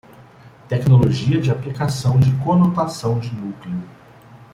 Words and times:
Tecnologia 0.67 1.39
de 1.39 1.51
aplicação 1.51 2.19
de 2.19 2.35
conotação 2.43 3.19
de 3.19 3.31
núcleo 3.35 3.79